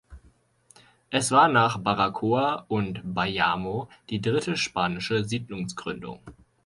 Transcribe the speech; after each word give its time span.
Es 1.11 1.29
war 1.29 1.47
nach 1.47 1.77
Baracoa 1.77 2.65
und 2.69 3.01
Bayamo 3.13 3.87
die 4.09 4.19
dritte 4.19 4.57
spanische 4.57 5.23
Siedlungsgründung. 5.25 6.19